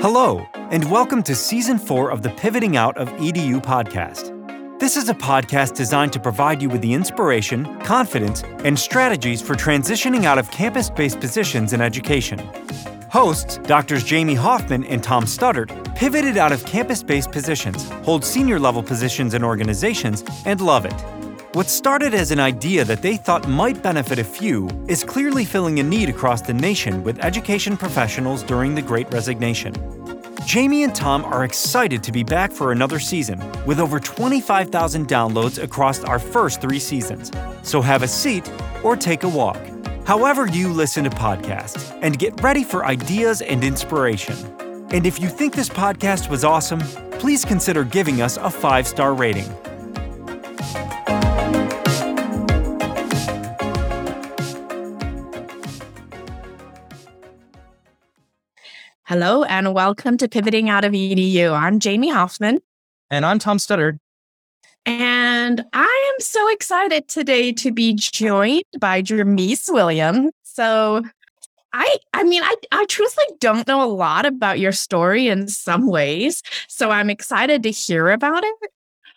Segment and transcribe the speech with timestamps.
[0.00, 4.30] Hello, and welcome to Season 4 of the Pivoting Out of EDU podcast.
[4.78, 9.54] This is a podcast designed to provide you with the inspiration, confidence, and strategies for
[9.54, 12.38] transitioning out of campus based positions in education.
[13.10, 14.04] Hosts, Drs.
[14.04, 19.34] Jamie Hoffman and Tom Studdard, pivoted out of campus based positions, hold senior level positions
[19.34, 20.94] in organizations, and love it.
[21.54, 25.80] What started as an idea that they thought might benefit a few is clearly filling
[25.80, 29.74] a need across the nation with education professionals during the Great Resignation.
[30.44, 35.62] Jamie and Tom are excited to be back for another season with over 25,000 downloads
[35.62, 37.32] across our first three seasons.
[37.62, 38.52] So have a seat
[38.84, 39.58] or take a walk.
[40.06, 44.36] However, you listen to podcasts and get ready for ideas and inspiration.
[44.90, 46.80] And if you think this podcast was awesome,
[47.12, 49.50] please consider giving us a five star rating.
[59.08, 61.58] Hello and welcome to Pivoting Out of EDU.
[61.58, 62.58] I'm Jamie Hoffman.
[63.10, 63.98] And I'm Tom Studdard.
[64.84, 70.32] And I am so excited today to be joined by Jermise Williams.
[70.42, 71.02] So
[71.72, 75.86] I I mean I I truthfully don't know a lot about your story in some
[75.86, 76.42] ways.
[76.68, 78.70] So I'm excited to hear about it.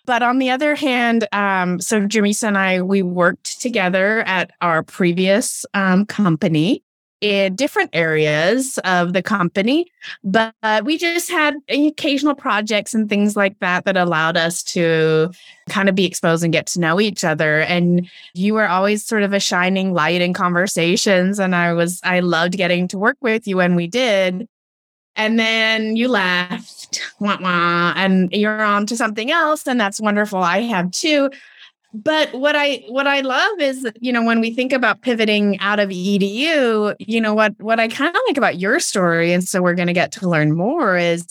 [0.05, 4.83] But on the other hand, um, so Jermise and I, we worked together at our
[4.83, 6.81] previous um, company
[7.21, 9.85] in different areas of the company,
[10.23, 15.31] but uh, we just had occasional projects and things like that that allowed us to
[15.69, 17.61] kind of be exposed and get to know each other.
[17.61, 21.39] And you were always sort of a shining light in conversations.
[21.39, 24.47] And I was, I loved getting to work with you when we did.
[25.15, 29.67] And then you left, wah, wah, and you're on to something else.
[29.67, 30.39] And that's wonderful.
[30.39, 31.29] I have too
[31.93, 35.79] but what i what i love is you know when we think about pivoting out
[35.79, 39.61] of edu you know what what i kind of like about your story and so
[39.61, 41.27] we're going to get to learn more is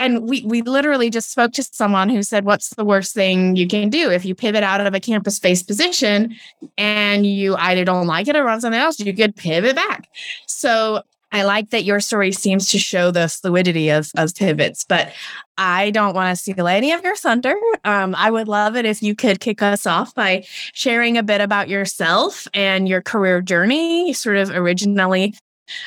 [0.00, 3.68] and we we literally just spoke to someone who said what's the worst thing you
[3.68, 4.10] can do?
[4.10, 6.34] If you pivot out of a campus based position
[6.78, 10.08] and you either don't like it or run something else you could pivot back.
[10.46, 15.12] So I like that your story seems to show the fluidity of, of pivots, but
[15.56, 17.54] I don't want to steal any of your thunder.
[17.84, 21.40] Um, I would love it if you could kick us off by sharing a bit
[21.40, 25.34] about yourself and your career journey, sort of originally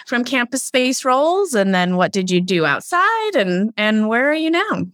[0.07, 4.35] from campus space roles, and then what did you do outside, and and where are
[4.35, 4.87] you now?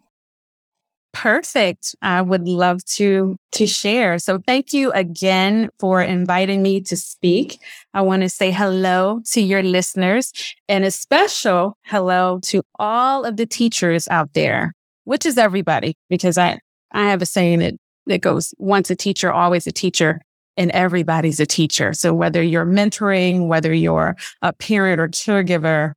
[1.12, 1.96] Perfect.
[2.04, 4.20] I would love to to share.
[4.20, 7.60] So thank you again for inviting me to speak.
[7.96, 10.32] I want to say hello to your listeners
[10.68, 14.74] and a special hello to all of the teachers out there,
[15.06, 16.60] which is everybody because I
[16.92, 17.74] I have a saying that
[18.06, 20.22] that goes once a teacher always a teacher
[20.58, 21.94] and everybody's a teacher.
[21.94, 25.94] So whether you're mentoring, whether you're a parent or caregiver,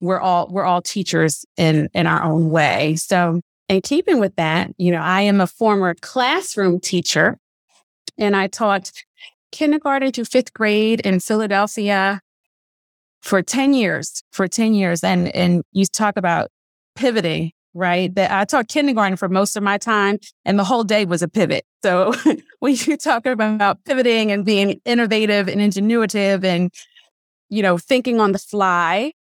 [0.00, 2.96] we're all we're all teachers in in our own way.
[2.96, 3.40] So
[3.72, 7.38] in keeping with that, you know, I am a former classroom teacher
[8.18, 8.92] and I taught
[9.50, 12.20] kindergarten to fifth grade in Philadelphia
[13.20, 15.02] for 10 years, for 10 years.
[15.02, 16.50] And, and you talk about
[16.96, 18.14] pivoting, right?
[18.14, 21.28] That I taught kindergarten for most of my time and the whole day was a
[21.28, 21.64] pivot.
[21.82, 22.14] So
[22.58, 26.72] when you talk about pivoting and being innovative and ingenuitive and,
[27.48, 29.12] you know, thinking on the fly,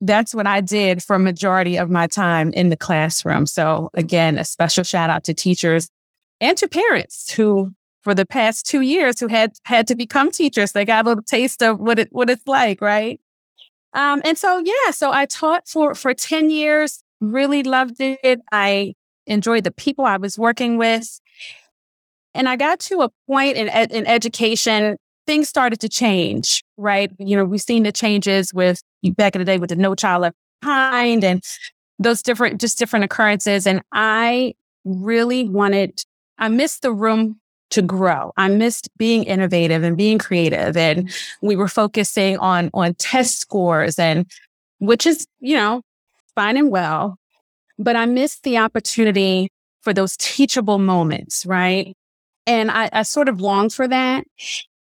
[0.00, 3.46] that's what I did for a majority of my time in the classroom.
[3.46, 5.88] So again, a special shout out to teachers
[6.40, 10.72] and to parents who for the past two years who had had to become teachers.
[10.72, 13.20] They got a little taste of what it what it's like, right?
[13.94, 18.40] Um, and so yeah, so I taught for for 10 years, really loved it.
[18.52, 18.94] I
[19.26, 21.20] enjoyed the people I was working with.
[22.34, 27.10] And I got to a point in, in education things started to change, right?
[27.18, 28.80] You know, we've seen the changes with
[29.16, 31.42] back in the day with the No Child Left Behind and
[31.98, 33.66] those different, just different occurrences.
[33.66, 34.54] And I
[34.84, 36.02] really wanted,
[36.38, 38.32] I missed the room to grow.
[38.36, 40.76] I missed being innovative and being creative.
[40.76, 41.10] And
[41.42, 44.30] we were focusing on, on test scores and
[44.78, 45.82] which is, you know,
[46.34, 47.18] fine and well.
[47.78, 49.48] But I missed the opportunity
[49.82, 51.96] for those teachable moments, right?
[52.46, 54.24] And I, I sort of longed for that.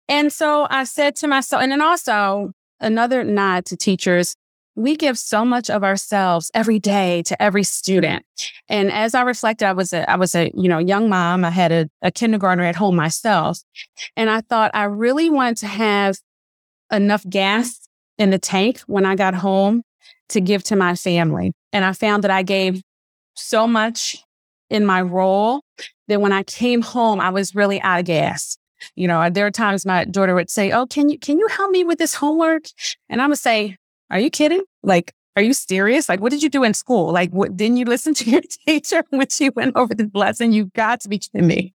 [0.08, 4.34] And so I said to myself, and then also another nod to teachers,
[4.74, 8.24] we give so much of ourselves every day to every student.
[8.68, 11.44] And as I reflected, I was a, I was a, you know, young mom.
[11.44, 13.58] I had a, a kindergartner at home myself.
[14.16, 16.18] And I thought I really wanted to have
[16.92, 17.88] enough gas
[18.18, 19.82] in the tank when I got home
[20.28, 21.52] to give to my family.
[21.72, 22.80] And I found that I gave
[23.34, 24.22] so much
[24.70, 25.62] in my role
[26.06, 28.58] that when I came home, I was really out of gas.
[28.94, 31.70] You know, there are times my daughter would say, "Oh, can you can you help
[31.70, 32.64] me with this homework?"
[33.08, 33.76] And I would say,
[34.10, 34.62] "Are you kidding?
[34.82, 36.08] Like, are you serious?
[36.08, 37.12] Like, what did you do in school?
[37.12, 40.52] Like, what, didn't you listen to your teacher when she went over this lesson?
[40.52, 41.74] You got to be kidding me.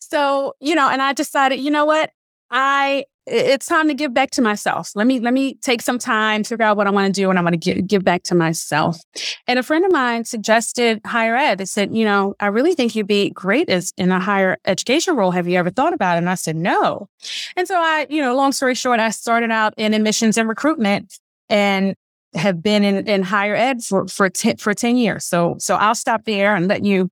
[0.00, 2.10] So, you know, and I decided, you know what?
[2.50, 4.90] I it's time to give back to myself.
[4.94, 7.38] Let me let me take some time, figure out what I want to do, and
[7.38, 8.98] I'm going to give give back to myself.
[9.46, 11.58] And a friend of mine suggested higher ed.
[11.58, 15.16] They said, you know, I really think you'd be great as in a higher education
[15.16, 15.30] role.
[15.30, 16.18] Have you ever thought about it?
[16.18, 17.08] And I said, no.
[17.56, 21.18] And so I, you know, long story short, I started out in admissions and recruitment,
[21.48, 21.94] and
[22.34, 25.24] have been in, in higher ed for for t- for ten years.
[25.24, 27.08] So so I'll stop there and let you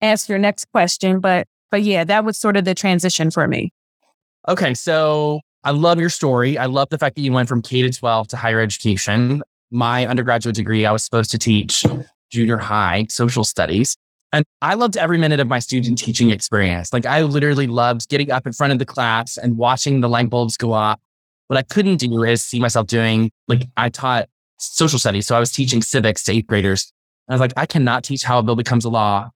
[0.00, 1.18] ask your next question.
[1.18, 3.72] But but yeah, that was sort of the transition for me.
[4.48, 6.56] Okay, so I love your story.
[6.56, 9.42] I love the fact that you went from K to 12 to higher education.
[9.72, 11.84] My undergraduate degree, I was supposed to teach
[12.30, 13.96] junior high social studies.
[14.32, 16.92] And I loved every minute of my student teaching experience.
[16.92, 20.30] Like I literally loved getting up in front of the class and watching the light
[20.30, 21.00] bulbs go off.
[21.48, 24.28] What I couldn't do is see myself doing, like I taught
[24.58, 25.26] social studies.
[25.26, 26.92] So I was teaching civics to eighth graders.
[27.26, 29.30] And I was like, I cannot teach how a bill becomes a law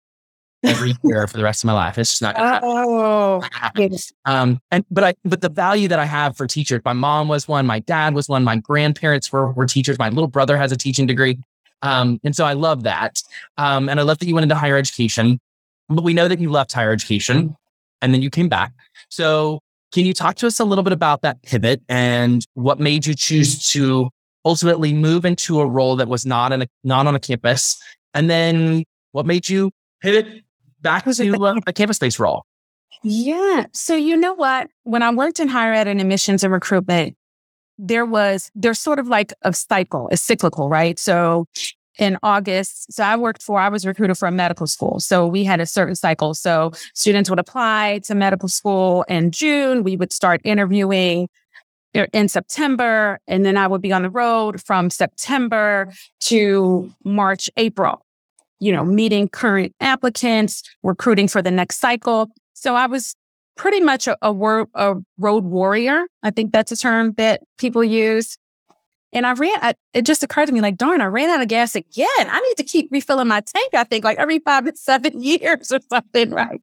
[0.63, 1.97] every year for the rest of my life.
[1.97, 2.69] It's just not gonna happen.
[2.71, 3.41] Oh,
[3.75, 4.11] yes.
[4.25, 7.47] um, and but I but the value that I have for teachers, my mom was
[7.47, 10.77] one, my dad was one, my grandparents were were teachers, my little brother has a
[10.77, 11.39] teaching degree.
[11.81, 13.21] Um, and so I love that.
[13.57, 15.39] Um, and I love that you went into higher education,
[15.87, 17.55] but we know that you left higher education
[18.01, 18.73] and then you came back.
[19.09, 19.59] So
[19.91, 23.15] can you talk to us a little bit about that pivot and what made you
[23.15, 24.09] choose to
[24.45, 27.81] ultimately move into a role that was not in a not on a campus?
[28.13, 28.83] And then
[29.13, 29.71] what made you
[30.01, 30.43] pivot
[30.81, 32.45] back to uh, a campus based role?
[33.03, 33.65] Yeah.
[33.73, 34.69] So, you know what?
[34.83, 37.15] When I worked in higher ed and admissions and recruitment,
[37.77, 40.99] there was, there's sort of like a cycle, a cyclical, right?
[40.99, 41.45] So,
[41.97, 45.01] in August, so I worked for, I was recruited for a medical school.
[45.01, 46.33] So we had a certain cycle.
[46.33, 49.83] So students would apply to medical school in June.
[49.83, 51.27] We would start interviewing
[51.93, 55.91] in September, and then I would be on the road from September
[56.21, 58.05] to March, April
[58.59, 62.29] you know, meeting current applicants, recruiting for the next cycle.
[62.53, 63.15] So I was
[63.55, 66.05] pretty much a, a, wor- a road warrior.
[66.23, 68.37] I think that's a term that people use.
[69.11, 71.47] And I ran, I, it just occurred to me like, darn, I ran out of
[71.47, 72.07] gas again.
[72.17, 75.71] I need to keep refilling my tank, I think, like every five to seven years
[75.71, 76.61] or something, right?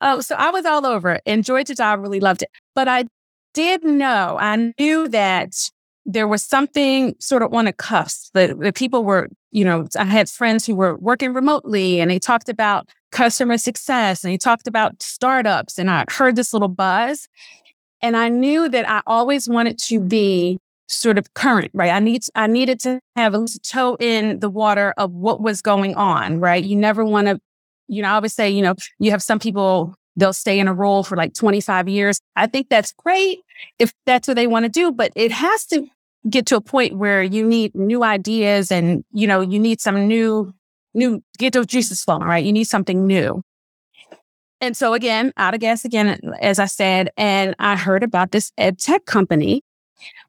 [0.00, 1.22] Oh, so I was all over it.
[1.26, 2.50] Enjoyed the job, really loved it.
[2.74, 3.04] But I
[3.52, 5.70] did know, I knew that
[6.06, 10.04] there was something sort of on a cusp that, that people were, you know, I
[10.04, 14.66] had friends who were working remotely and they talked about customer success and they talked
[14.66, 15.78] about startups.
[15.78, 17.28] And I heard this little buzz.
[18.00, 20.58] And I knew that I always wanted to be
[20.88, 21.92] sort of current, right?
[21.92, 25.94] I need I needed to have a toe in the water of what was going
[25.94, 26.64] on, right?
[26.64, 27.40] You never want to,
[27.88, 30.74] you know, I always say, you know, you have some people they'll stay in a
[30.74, 32.20] role for like 25 years.
[32.36, 33.40] I think that's great
[33.78, 35.86] if that's what they want to do, but it has to
[36.28, 40.06] get to a point where you need new ideas and, you know, you need some
[40.06, 40.54] new,
[40.94, 42.44] new, get those juices flowing, right?
[42.44, 43.42] You need something new.
[44.60, 48.52] And so again, out of gas again, as I said, and I heard about this
[48.56, 49.64] ed tech company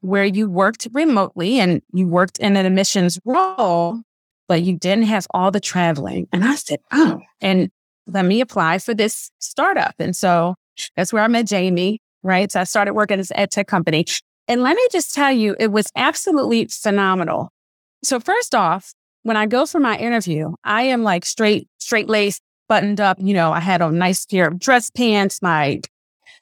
[0.01, 4.01] where you worked remotely and you worked in an admissions role,
[4.47, 6.27] but you didn't have all the traveling.
[6.31, 7.69] And I said, oh, and
[8.07, 9.93] let me apply for this startup.
[9.99, 10.55] And so
[10.97, 12.51] that's where I met Jamie, right?
[12.51, 14.05] So I started working at this ed tech company.
[14.47, 17.49] And let me just tell you, it was absolutely phenomenal.
[18.03, 18.93] So first off,
[19.23, 23.17] when I go for my interview, I am like straight, straight laced, buttoned up.
[23.19, 25.81] You know, I had a nice pair of dress pants, my,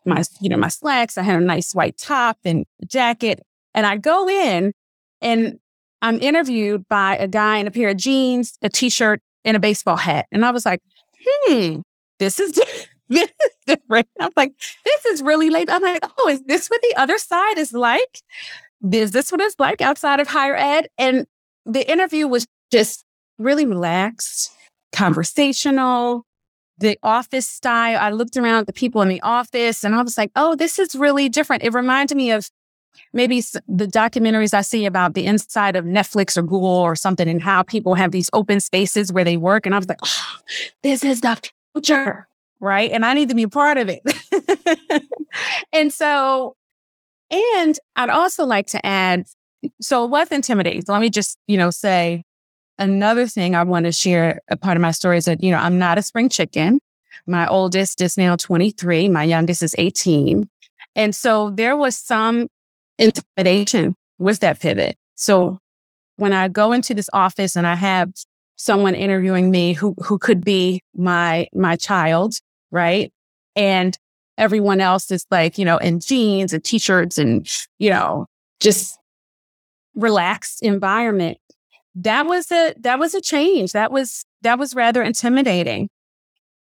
[0.06, 1.18] my, you know, my slacks.
[1.18, 3.42] I had a nice white top and jacket.
[3.74, 4.74] And I go in
[5.22, 5.60] and
[6.02, 9.98] I'm interviewed by a guy in a pair of jeans, a t-shirt, and a baseball
[9.98, 10.26] hat.
[10.32, 10.82] And I was like,
[11.24, 11.82] hmm,
[12.20, 12.60] this is
[13.12, 14.08] this is different.
[14.20, 14.54] I'm like,
[14.86, 15.70] this is really late.
[15.70, 18.22] I'm like, oh, is this what the other side is like?
[18.92, 20.88] Is this what it's like outside of higher ed?
[20.98, 21.28] And
[21.66, 23.04] the interview was just
[23.38, 24.52] really relaxed,
[24.94, 26.26] conversational,
[26.78, 28.00] the office style.
[28.00, 30.80] I looked around at the people in the office and I was like, oh, this
[30.80, 31.64] is really different.
[31.64, 32.50] It reminded me of
[33.14, 37.42] maybe the documentaries I see about the inside of Netflix or Google or something and
[37.42, 39.66] how people have these open spaces where they work.
[39.66, 40.38] And I was like, oh,
[40.82, 41.38] this is the
[41.74, 42.28] future.
[42.62, 42.92] Right.
[42.92, 44.04] And I need to be a part of it.
[45.74, 46.56] and so,
[47.32, 49.26] and I'd also like to add
[49.82, 50.84] so it was intimidating.
[50.86, 52.24] So let me just, you know, say
[52.78, 55.58] another thing I want to share a part of my story is that, you know,
[55.58, 56.80] I'm not a spring chicken.
[57.28, 59.10] My oldest is now 23.
[59.10, 60.50] My youngest is 18.
[60.96, 62.48] And so there was some
[62.98, 64.98] intimidation with that pivot.
[65.16, 65.60] So
[66.18, 68.12] when I go into this office and I have
[68.56, 72.36] someone interviewing me who who could be my my child,
[72.72, 73.12] right?
[73.56, 73.98] And
[74.38, 77.48] everyone else is like, you know, in jeans and t-shirts and,
[77.80, 78.26] you know,
[78.60, 78.98] just
[79.96, 81.38] relaxed environment.
[81.96, 83.74] that was a that was a change.
[83.74, 85.90] That was that was rather intimidating.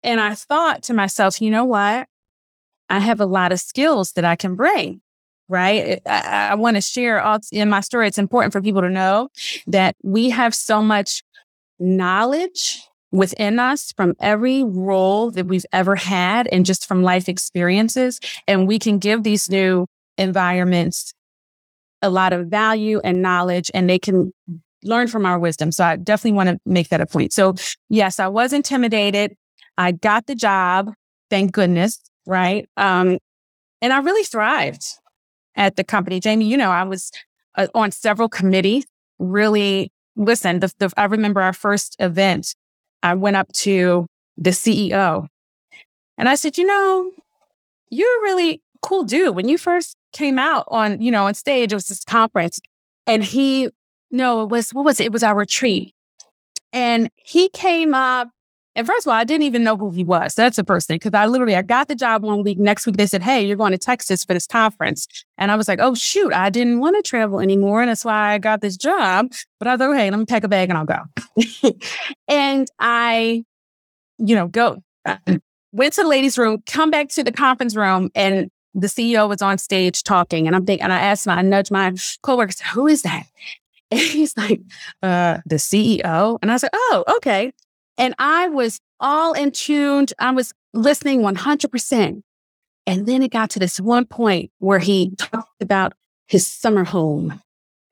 [0.04, 2.08] And I thought to myself, you know what?
[2.90, 5.02] I have a lot of skills that I can bring.
[5.50, 6.02] Right.
[6.06, 8.08] I, I want to share all in my story.
[8.08, 9.30] It's important for people to know
[9.68, 11.24] that we have so much
[11.80, 18.20] knowledge within us from every role that we've ever had and just from life experiences.
[18.48, 19.86] And we can give these new
[20.18, 21.14] environments
[22.02, 24.32] a lot of value and knowledge, and they can
[24.84, 25.72] learn from our wisdom.
[25.72, 27.34] So I definitely want to make that a point.
[27.34, 27.56] So,
[27.90, 29.36] yes, I was intimidated.
[29.78, 30.92] I got the job,
[31.30, 32.68] thank goodness, right?
[32.78, 33.18] Um,
[33.82, 34.84] and I really thrived
[35.56, 36.20] at the company.
[36.20, 37.12] Jamie, you know, I was
[37.56, 38.86] uh, on several committees,
[39.18, 42.56] really listen, the, the, I remember our first event
[43.04, 45.28] I went up to the CEO
[46.18, 47.12] and I said, you know,
[47.90, 49.36] you're a really cool dude.
[49.36, 52.60] When you first came out on, you know, on stage, it was this conference
[53.06, 53.70] and he,
[54.12, 55.06] no, it was, what was it?
[55.06, 55.94] It was our retreat.
[56.74, 58.30] And he came up
[58.78, 60.36] and first of all, I didn't even know who he was.
[60.36, 61.00] That's the first thing.
[61.00, 62.60] Cause I literally, I got the job one week.
[62.60, 65.08] Next week, they said, Hey, you're going to Texas for this conference.
[65.36, 67.82] And I was like, Oh, shoot, I didn't want to travel anymore.
[67.82, 69.32] And that's why I got this job.
[69.58, 71.72] But I thought, Hey, let me pack a bag and I'll go.
[72.28, 73.44] and I,
[74.20, 74.84] you know, go,
[75.72, 79.42] went to the ladies' room, come back to the conference room, and the CEO was
[79.42, 80.46] on stage talking.
[80.46, 83.24] And I'm thinking, and I asked my, I nudged my coworkers, Who is that?
[83.90, 84.60] And he's like,
[85.02, 86.38] uh, the CEO.
[86.42, 87.54] And I was like, Oh, okay.
[87.98, 90.14] And I was all in tuned.
[90.20, 92.22] I was listening 100%.
[92.86, 95.94] And then it got to this one point where he talked about
[96.28, 97.42] his summer home.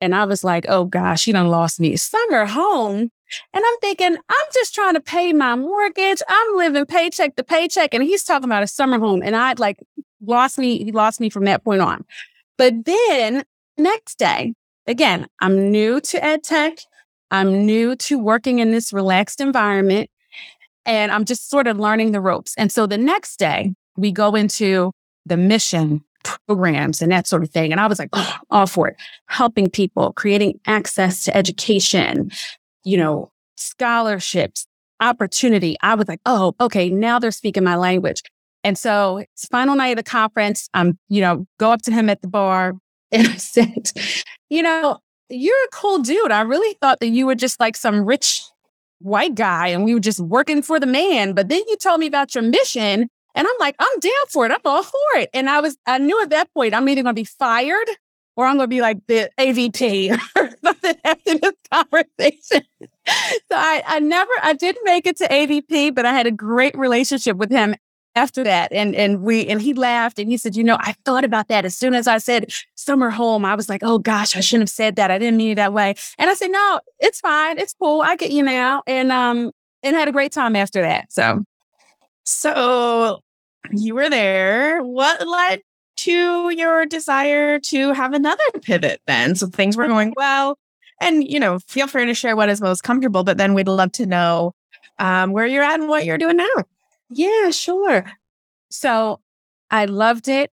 [0.00, 1.96] And I was like, oh gosh, you done lost me.
[1.96, 3.10] Summer home.
[3.52, 6.22] And I'm thinking, I'm just trying to pay my mortgage.
[6.28, 7.92] I'm living paycheck to paycheck.
[7.92, 9.22] And he's talking about a summer home.
[9.22, 9.78] And I'd like
[10.24, 12.04] lost me, he lost me from that point on.
[12.56, 13.44] But then
[13.76, 14.54] next day,
[14.86, 16.78] again, I'm new to ed tech.
[17.30, 20.10] I'm new to working in this relaxed environment
[20.84, 22.54] and I'm just sort of learning the ropes.
[22.56, 24.92] And so the next day, we go into
[25.24, 26.04] the mission
[26.46, 27.72] programs and that sort of thing.
[27.72, 32.30] And I was like, oh, all for it, helping people, creating access to education,
[32.84, 34.66] you know, scholarships,
[35.00, 35.76] opportunity.
[35.82, 38.22] I was like, oh, okay, now they're speaking my language.
[38.64, 40.68] And so it's final night of the conference.
[40.74, 42.74] I'm, you know, go up to him at the bar
[43.12, 43.92] and I said,
[44.50, 46.32] you know, you're a cool dude.
[46.32, 48.42] I really thought that you were just like some rich
[48.98, 51.32] white guy and we were just working for the man.
[51.32, 54.52] But then you told me about your mission and I'm like, I'm down for it.
[54.52, 55.30] I'm all for it.
[55.34, 57.88] And I was, I knew at that point I'm either going to be fired
[58.36, 62.66] or I'm going to be like the AVP or something after this conversation.
[62.80, 66.76] so I, I never, I didn't make it to AVP, but I had a great
[66.76, 67.74] relationship with him
[68.16, 68.72] after that.
[68.72, 71.64] And and we and he laughed and he said, you know, I thought about that
[71.64, 73.44] as soon as I said summer home.
[73.44, 75.10] I was like, oh gosh, I shouldn't have said that.
[75.10, 75.94] I didn't mean it that way.
[76.18, 77.58] And I said, no, it's fine.
[77.58, 78.00] It's cool.
[78.00, 78.82] I get you now.
[78.86, 81.12] And um and had a great time after that.
[81.12, 81.44] So
[82.24, 83.20] so
[83.70, 84.82] you were there.
[84.82, 85.60] What led
[85.98, 89.34] to your desire to have another pivot then?
[89.34, 90.58] So things were going well.
[91.00, 93.92] And you know, feel free to share what is most comfortable, but then we'd love
[93.92, 94.52] to know
[94.98, 96.64] um, where you're at and what you're doing now.
[97.10, 98.04] Yeah, sure.
[98.70, 99.20] So
[99.70, 100.50] I loved it.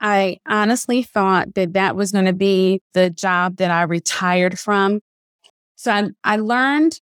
[0.00, 5.00] I honestly thought that that was going to be the job that I retired from.
[5.76, 7.00] So I, I learned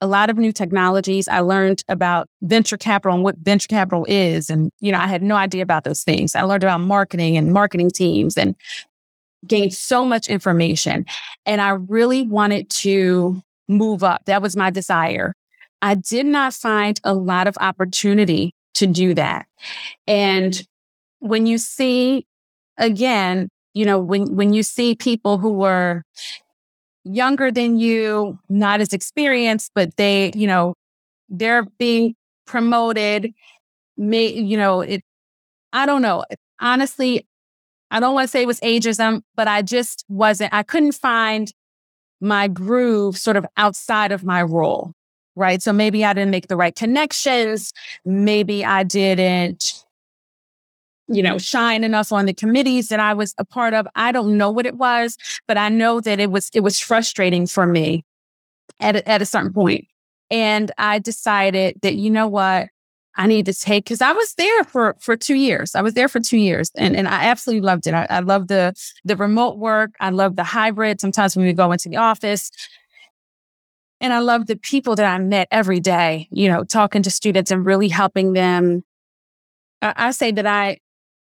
[0.00, 1.28] a lot of new technologies.
[1.28, 4.50] I learned about venture capital and what venture capital is.
[4.50, 6.36] And, you know, I had no idea about those things.
[6.36, 8.54] I learned about marketing and marketing teams and
[9.46, 11.06] gained so much information.
[11.46, 14.24] And I really wanted to move up.
[14.26, 15.34] That was my desire.
[15.86, 19.46] I did not find a lot of opportunity to do that.
[20.08, 20.60] And
[21.20, 22.26] when you see,
[22.76, 26.02] again, you know, when, when you see people who were
[27.04, 30.74] younger than you, not as experienced, but they, you know,
[31.28, 32.16] they're being
[32.48, 33.32] promoted,
[33.96, 35.04] may, you know, it,
[35.72, 36.24] I don't know.
[36.60, 37.28] Honestly,
[37.92, 41.52] I don't want to say it was ageism, but I just wasn't, I couldn't find
[42.20, 44.95] my groove sort of outside of my role
[45.36, 45.62] right?
[45.62, 47.72] So maybe I didn't make the right connections.
[48.04, 49.84] Maybe I didn't,
[51.08, 53.86] you know, shine enough on the committees that I was a part of.
[53.94, 55.16] I don't know what it was,
[55.46, 58.04] but I know that it was, it was frustrating for me
[58.80, 59.86] at a, at a certain point.
[60.30, 62.68] And I decided that, you know what?
[63.18, 65.74] I need to take because I was there for for two years.
[65.74, 67.94] I was there for two years, and and I absolutely loved it.
[67.94, 68.74] I, I love the
[69.06, 69.92] the remote work.
[70.00, 71.00] I love the hybrid.
[71.00, 72.50] Sometimes when we go into the office,
[74.00, 77.50] and I love the people that I met every day, you know, talking to students
[77.50, 78.84] and really helping them.
[79.82, 80.78] I, I say that I,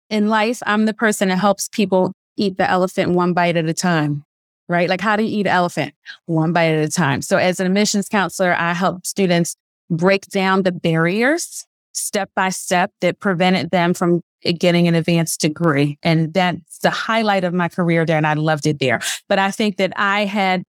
[0.09, 3.73] in life, I'm the person that helps people eat the elephant one bite at a
[3.73, 4.23] time.
[4.69, 4.89] right?
[4.89, 5.93] Like, how do you eat an elephant?
[6.25, 7.21] One bite at a time.
[7.21, 9.55] So, as an admissions counselor, I help students
[9.89, 14.21] break down the barriers step by step that prevented them from
[14.57, 15.99] getting an advanced degree.
[16.01, 18.17] And that's the highlight of my career there.
[18.17, 19.01] And I loved it there.
[19.27, 20.63] But I think that I had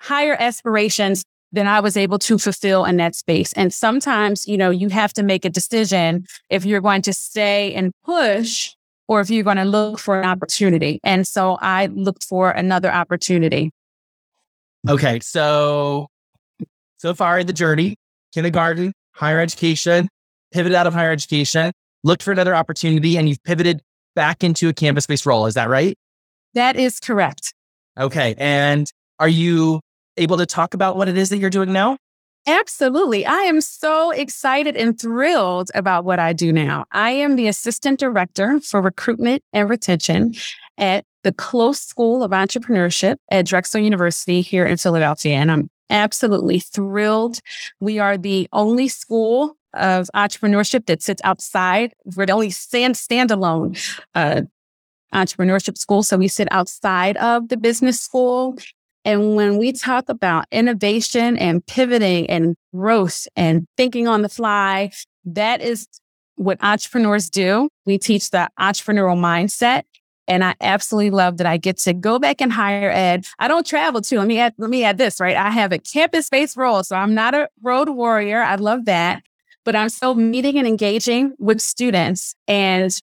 [0.00, 3.52] higher aspirations than I was able to fulfill in that space.
[3.54, 7.74] And sometimes, you know, you have to make a decision if you're going to stay
[7.74, 8.74] and push
[9.08, 11.00] or if you're going to look for an opportunity.
[11.02, 13.72] And so I looked for another opportunity.
[14.88, 15.18] Okay.
[15.20, 16.06] So,
[16.98, 17.96] so far in the journey,
[18.32, 20.08] kindergarten, higher education,
[20.52, 21.72] pivoted out of higher education,
[22.04, 23.82] looked for another opportunity, and you've pivoted
[24.14, 25.46] back into a campus based role.
[25.46, 25.96] Is that right?
[26.54, 27.52] That is correct.
[27.98, 28.34] Okay.
[28.38, 29.80] And are you
[30.20, 31.96] able to talk about what it is that you're doing now?
[32.46, 33.26] Absolutely.
[33.26, 36.86] I am so excited and thrilled about what I do now.
[36.90, 40.34] I am the assistant director for recruitment and retention
[40.78, 45.34] at the Close School of Entrepreneurship at Drexel University here in Philadelphia.
[45.34, 47.40] And I'm absolutely thrilled.
[47.78, 51.92] We are the only school of entrepreneurship that sits outside.
[52.16, 53.78] We're the only stand standalone
[54.14, 54.42] uh,
[55.12, 56.02] entrepreneurship school.
[56.02, 58.56] So we sit outside of the business school.
[59.04, 64.90] And when we talk about innovation and pivoting and growth and thinking on the fly,
[65.24, 65.86] that is
[66.36, 67.68] what entrepreneurs do.
[67.86, 69.84] We teach the entrepreneurial mindset.
[70.28, 73.26] And I absolutely love that I get to go back in higher ed.
[73.40, 74.18] I don't travel too.
[74.18, 75.36] Let me add, let me add this, right?
[75.36, 76.84] I have a campus-based role.
[76.84, 78.40] So I'm not a road warrior.
[78.40, 79.22] I love that
[79.64, 82.96] but I'm still meeting and engaging with students and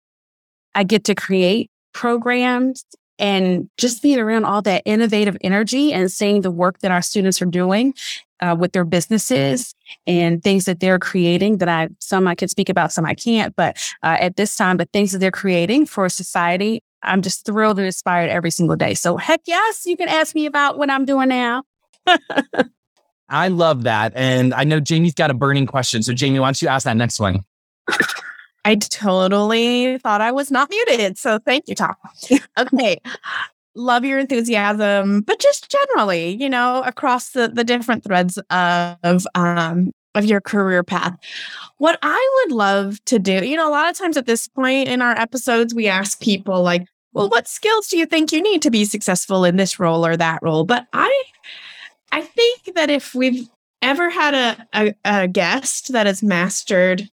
[0.75, 2.83] I get to create programs
[3.19, 7.41] and just being around all that innovative energy and seeing the work that our students
[7.41, 7.93] are doing
[8.39, 9.73] uh, with their businesses
[10.05, 13.55] and things that they're creating that I, some I can speak about, some I can't,
[13.55, 17.79] but uh, at this time, the things that they're creating for society, I'm just thrilled
[17.79, 18.93] and inspired every single day.
[18.93, 21.63] So heck yes, you can ask me about what I'm doing now.
[23.29, 24.13] I love that.
[24.15, 26.01] And I know Jamie's got a burning question.
[26.01, 27.43] So, Jamie, why don't you ask that next one?
[28.67, 31.17] I totally thought I was not muted.
[31.17, 31.95] So, thank you, Tom.
[32.57, 32.99] okay.
[33.75, 39.93] Love your enthusiasm, but just generally, you know, across the, the different threads of um,
[40.15, 41.15] of your career path.
[41.77, 44.89] What I would love to do, you know, a lot of times at this point
[44.89, 48.61] in our episodes, we ask people like, well, what skills do you think you need
[48.63, 50.65] to be successful in this role or that role?
[50.65, 51.23] But I
[52.11, 53.47] I think that if we've
[53.81, 57.09] ever had a, a, a guest that has mastered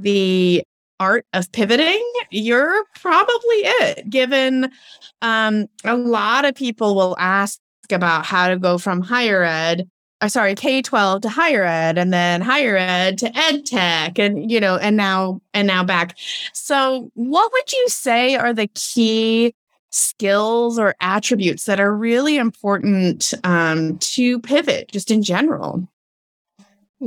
[0.00, 0.64] the
[1.00, 4.70] art of pivoting, you're probably it, given
[5.20, 7.58] um, a lot of people will ask
[7.90, 9.88] about how to go from higher ed
[10.22, 14.20] or uh, sorry, K 12 to higher ed and then higher ed to ed tech
[14.20, 16.16] and, you know, and now, and now back.
[16.52, 19.52] So what would you say are the key
[19.90, 25.88] skills or attributes that are really important um, to pivot just in general?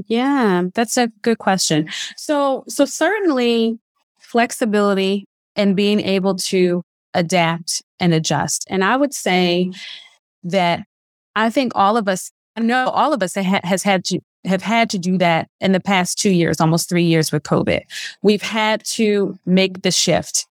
[0.08, 1.90] Yeah, that's a good question.
[2.18, 3.80] So, so certainly
[4.20, 8.66] flexibility and being able to adapt and adjust.
[8.70, 10.50] And I would say mm-hmm.
[10.50, 10.84] that
[11.36, 14.62] I think all of us, I know all of us ha- has had to have
[14.62, 17.82] had to do that in the past two years, almost three years with COVID.
[18.22, 20.46] We've had to make the shift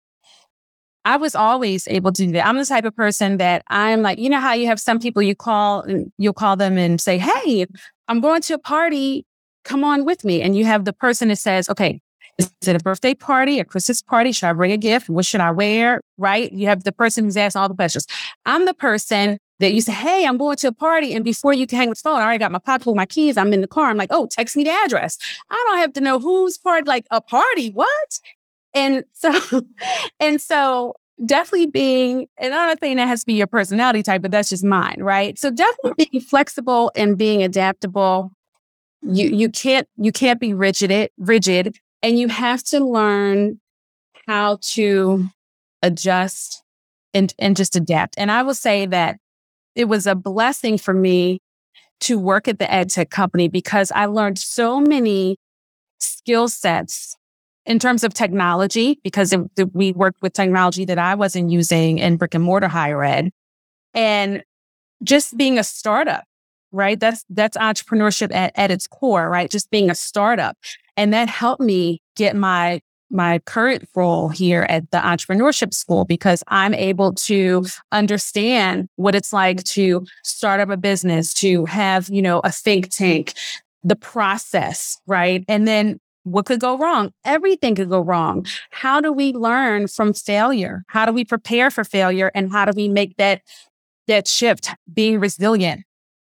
[1.06, 2.47] I was always able to do that.
[2.47, 5.21] I'm the type of person that I'm like, you know how you have some people
[5.21, 7.65] you call and you'll call them and say, Hey,
[8.08, 9.25] I'm going to a party.
[9.63, 10.41] Come on with me.
[10.41, 12.02] And you have the person that says, okay,
[12.38, 14.32] is it a birthday party, a Christmas party?
[14.32, 15.10] Should I bring a gift?
[15.10, 16.02] What should I wear?
[16.17, 16.52] Right?
[16.52, 18.08] You have the person who's asking all the questions.
[18.45, 21.13] I'm the person that you say, Hey, I'm going to a party.
[21.13, 23.38] And before you can hang with the phone, I already got my pocketbook, my keys.
[23.38, 23.89] I'm in the car.
[23.89, 25.17] I'm like, Oh, text me the address.
[25.49, 27.69] I don't have to know whose part, like a party.
[27.69, 28.19] What?
[28.73, 29.32] And so,
[30.19, 34.49] and so definitely being, not saying that has to be your personality type, but that's
[34.49, 35.38] just mine, right?
[35.38, 38.32] So definitely being flexible and being adaptable.
[39.05, 43.59] You you can't you can't be rigid rigid, and you have to learn
[44.27, 45.27] how to
[45.81, 46.63] adjust
[47.13, 48.15] and and just adapt.
[48.17, 49.17] And I will say that
[49.75, 51.39] it was a blessing for me
[52.01, 55.37] to work at the ed tech company because I learned so many
[55.99, 57.15] skill sets
[57.65, 59.39] in terms of technology, because it,
[59.73, 63.31] we worked with technology that I wasn't using in brick and mortar higher ed,
[63.93, 64.43] and
[65.01, 66.25] just being a startup,
[66.73, 66.99] right?
[66.99, 69.49] That's that's entrepreneurship at, at its core, right?
[69.49, 70.57] Just being a startup,
[70.97, 76.43] and that helped me get my my current role here at the entrepreneurship school because
[76.47, 82.23] I'm able to understand what it's like to start up a business, to have, you
[82.23, 83.33] know, a think tank,
[83.83, 85.45] the process, right?
[85.47, 87.12] And then what could go wrong?
[87.23, 88.47] Everything could go wrong.
[88.71, 90.83] How do we learn from failure?
[90.88, 92.31] How do we prepare for failure?
[92.33, 93.41] And how do we make that
[94.07, 95.83] that shift, being resilient.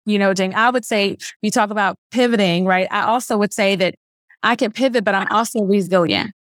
[0.07, 2.87] You know, Jane, I would say you talk about pivoting, right?
[2.91, 3.95] I also would say that
[4.43, 6.33] I can pivot, but I'm also resilient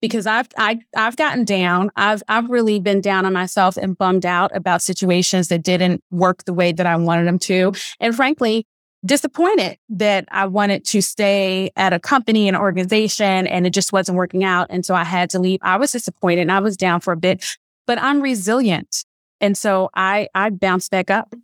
[0.00, 1.90] because I've I, I've gotten down.
[1.96, 6.44] I've I've really been down on myself and bummed out about situations that didn't work
[6.44, 8.66] the way that I wanted them to, and frankly,
[9.04, 14.16] disappointed that I wanted to stay at a company, an organization, and it just wasn't
[14.16, 15.60] working out, and so I had to leave.
[15.62, 16.42] I was disappointed.
[16.42, 17.44] and I was down for a bit,
[17.86, 19.04] but I'm resilient,
[19.40, 21.34] and so I I bounced back up.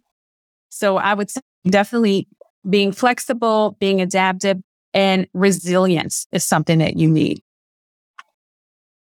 [0.68, 2.28] So I would say definitely
[2.68, 4.58] being flexible, being adaptive,
[4.92, 7.42] and resilience is something that you need.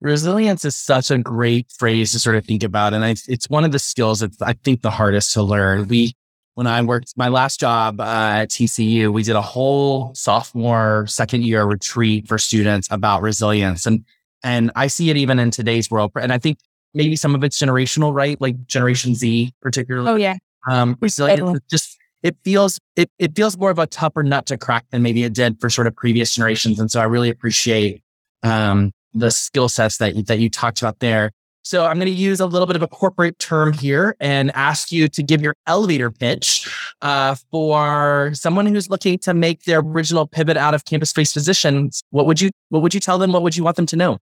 [0.01, 2.95] Resilience is such a great phrase to sort of think about.
[2.95, 5.89] And I, it's one of the skills that I think the hardest to learn.
[5.89, 6.15] We,
[6.55, 11.45] when I worked my last job uh, at TCU, we did a whole sophomore, second
[11.45, 13.85] year retreat for students about resilience.
[13.85, 14.05] And,
[14.43, 16.13] and I see it even in today's world.
[16.19, 16.61] And I think
[16.95, 18.41] maybe some of it's generational, right?
[18.41, 20.09] Like Generation Z, particularly.
[20.09, 20.39] Oh, yeah.
[20.71, 24.85] Um, resilience just, it feels, it, it feels more of a tougher nut to crack
[24.91, 26.79] than maybe it did for sort of previous generations.
[26.79, 28.03] And so I really appreciate,
[28.43, 31.33] um, the skill sets that, that you talked about there.
[31.63, 34.91] So I'm going to use a little bit of a corporate term here and ask
[34.91, 36.67] you to give your elevator pitch
[37.03, 42.03] uh, for someone who's looking to make their original pivot out of campus-based positions.
[42.11, 43.33] What would you What would you tell them?
[43.33, 44.19] What would you want them to know?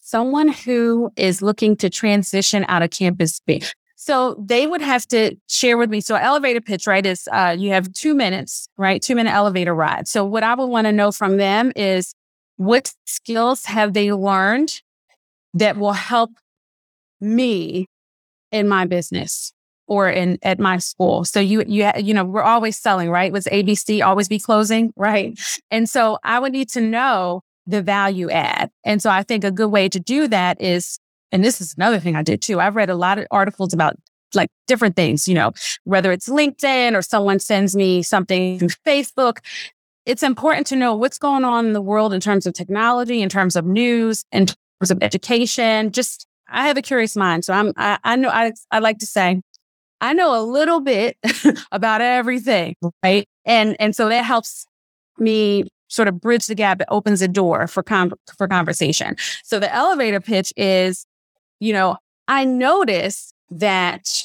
[0.00, 3.74] Someone who is looking to transition out of campus based.
[4.04, 6.00] So they would have to share with me.
[6.00, 9.00] So elevator pitch, right, is uh, you have two minutes, right?
[9.00, 10.08] Two minute elevator ride.
[10.08, 12.12] So what I would want to know from them is
[12.56, 14.82] what skills have they learned
[15.54, 16.32] that will help
[17.20, 17.86] me
[18.50, 19.52] in my business
[19.86, 21.24] or in at my school.
[21.24, 23.32] So you you you know, we're always selling, right?
[23.32, 25.38] Was ABC always be closing, right?
[25.70, 28.68] And so I would need to know the value add.
[28.82, 30.98] And so I think a good way to do that is
[31.32, 32.60] and this is another thing I did too.
[32.60, 33.96] I've read a lot of articles about
[34.34, 35.52] like different things, you know,
[35.84, 39.38] whether it's LinkedIn or someone sends me something through Facebook
[40.06, 43.28] it's important to know what's going on in the world in terms of technology, in
[43.28, 45.92] terms of news, in terms of education.
[45.92, 47.44] Just, I have a curious mind.
[47.44, 49.40] So I'm, I, I know, I, I like to say,
[50.00, 51.16] I know a little bit
[51.72, 52.74] about everything.
[53.02, 53.28] Right.
[53.44, 54.66] And, and so that helps
[55.18, 56.80] me sort of bridge the gap.
[56.80, 59.16] It opens a door for, com- for conversation.
[59.44, 61.06] So the elevator pitch is,
[61.62, 61.96] you know,
[62.26, 64.24] I notice that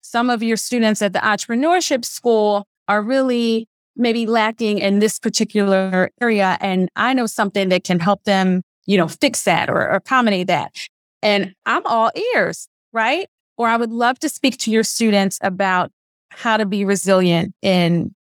[0.00, 6.10] some of your students at the entrepreneurship school are really maybe lacking in this particular
[6.20, 6.58] area.
[6.60, 10.48] And I know something that can help them, you know, fix that or, or accommodate
[10.48, 10.74] that.
[11.22, 13.28] And I'm all ears, right?
[13.56, 15.92] Or I would love to speak to your students about
[16.30, 18.12] how to be resilient in,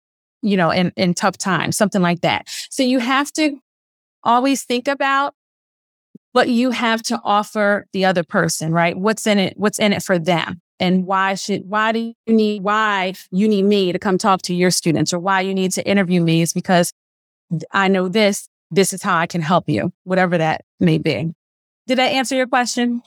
[0.42, 2.48] you know, in, in tough times, something like that.
[2.68, 3.58] So you have to
[4.24, 5.32] always think about
[6.32, 8.96] what you have to offer the other person, right?
[8.96, 9.54] What's in it?
[9.56, 10.60] What's in it for them?
[10.80, 14.54] and why should why do you need why you need me to come talk to
[14.54, 16.92] your students or why you need to interview me is because
[17.72, 21.32] I know this this is how I can help you whatever that may be.
[21.86, 23.02] Did I answer your question?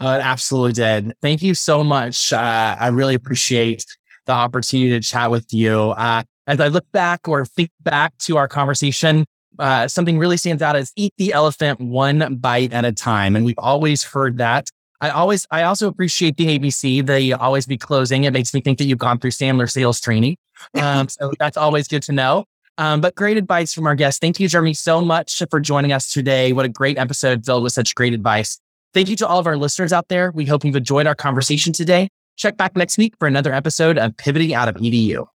[0.00, 1.12] Uh, it absolutely did.
[1.20, 2.32] Thank you so much.
[2.32, 3.84] Uh, I really appreciate
[4.26, 5.90] the opportunity to chat with you.
[5.90, 9.26] Uh, as I look back or think back to our conversation,
[9.58, 13.36] uh, something really stands out is eat the elephant one bite at a time.
[13.36, 14.68] And we've always heard that
[15.02, 17.04] I always, I also appreciate the ABC.
[17.04, 18.22] They always be closing.
[18.22, 20.36] It makes me think that you've gone through Sandler sales training.
[20.80, 22.44] Um, so that's always good to know.
[22.78, 24.20] Um, but great advice from our guest.
[24.20, 26.52] Thank you, Jeremy, so much for joining us today.
[26.52, 28.60] What a great episode filled with such great advice.
[28.94, 30.30] Thank you to all of our listeners out there.
[30.30, 32.08] We hope you've enjoyed our conversation today.
[32.36, 35.31] Check back next week for another episode of Pivoting Out of EDU.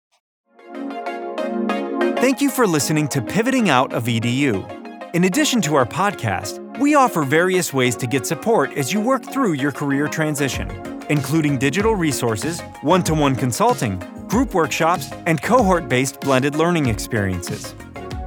[2.26, 5.14] Thank you for listening to Pivoting Out of EDU.
[5.14, 9.24] In addition to our podcast, we offer various ways to get support as you work
[9.24, 10.68] through your career transition,
[11.08, 17.76] including digital resources, one to one consulting, group workshops, and cohort based blended learning experiences.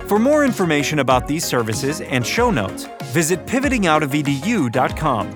[0.07, 5.35] For more information about these services and show notes, visit pivotingoutofedu.com.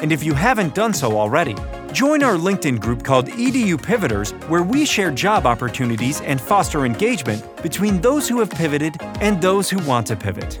[0.00, 1.54] And if you haven't done so already,
[1.92, 7.44] join our LinkedIn group called EDU Pivoters, where we share job opportunities and foster engagement
[7.62, 10.60] between those who have pivoted and those who want to pivot.